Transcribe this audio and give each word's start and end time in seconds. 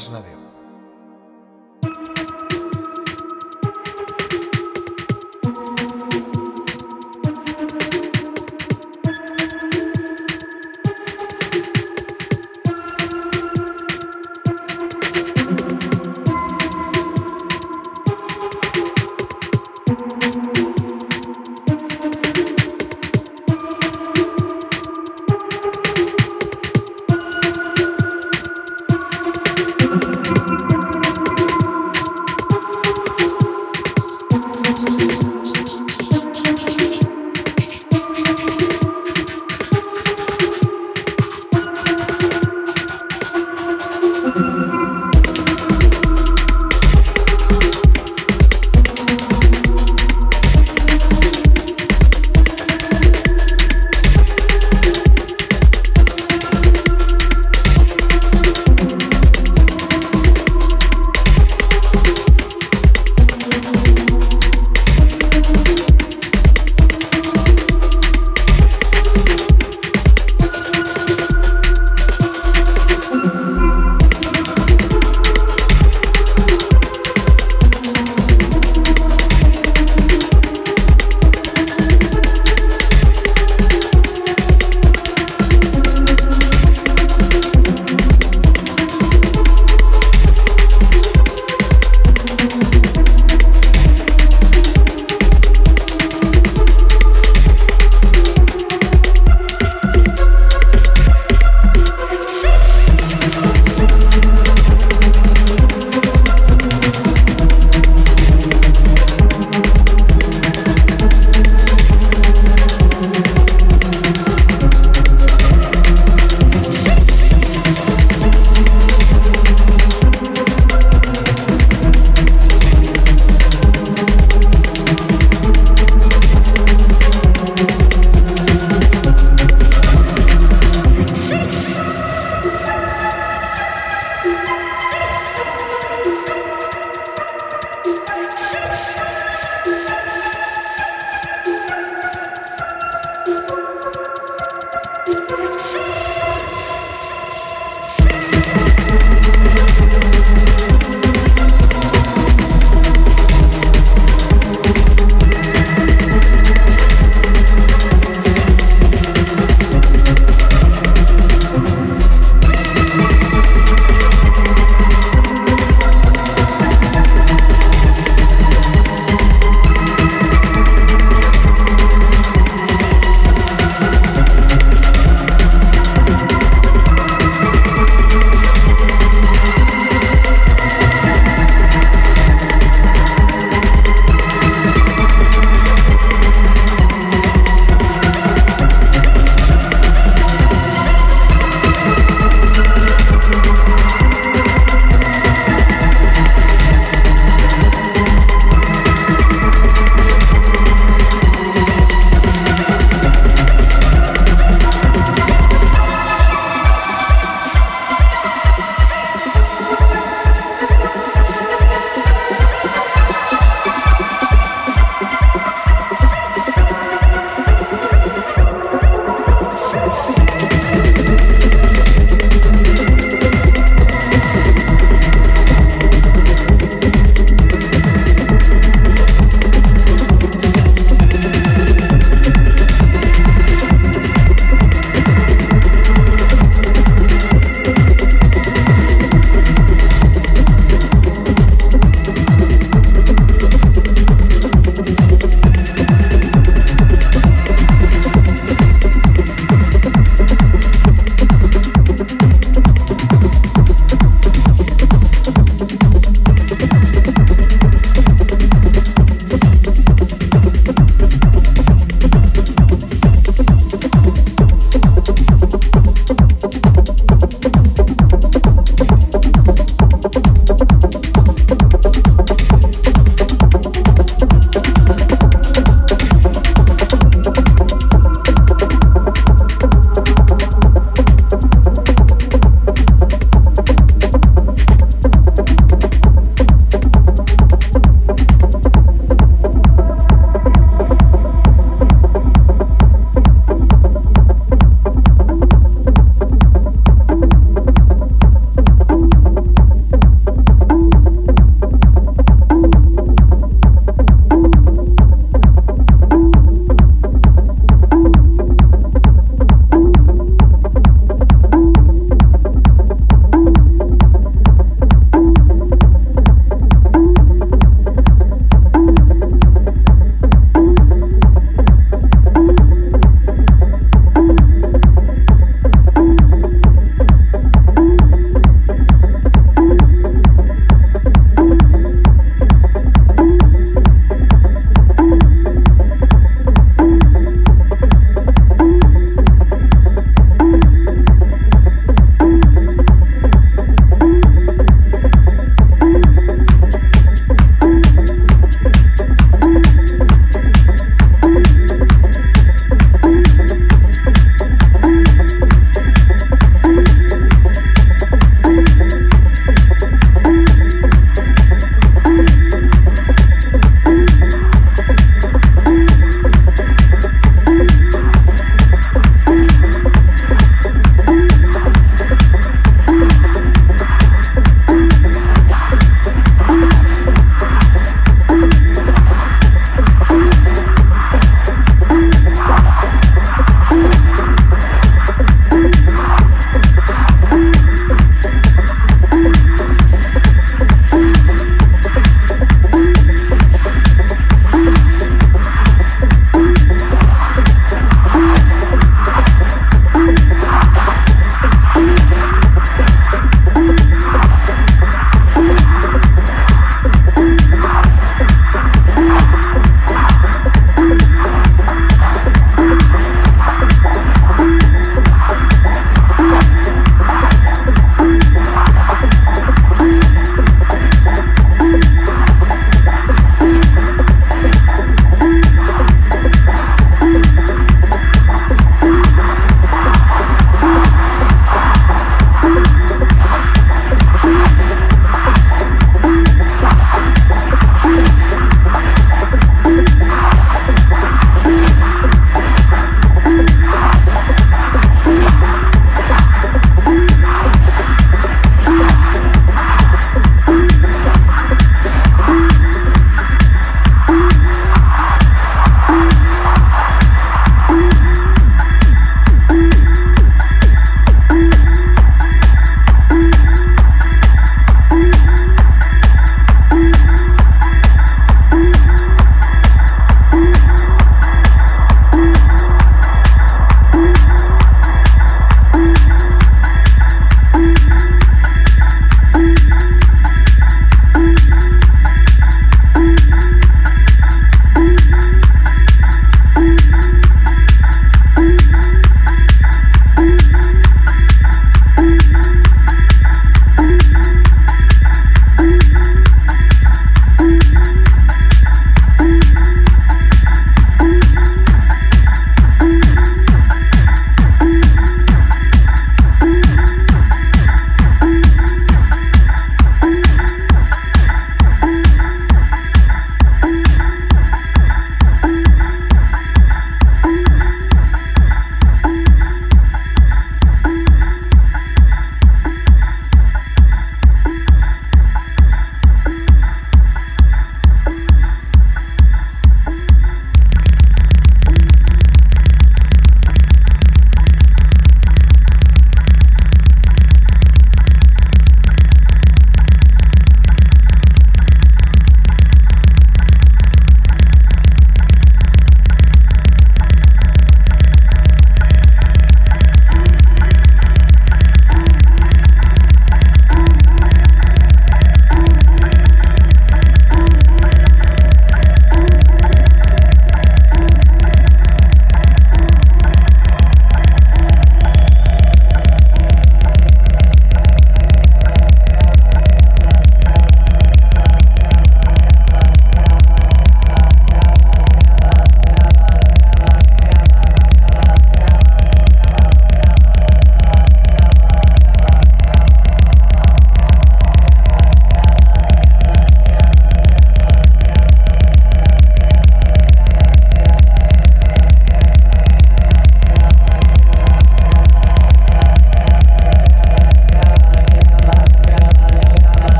Podcast 0.00 0.12
Radio. 0.12 0.39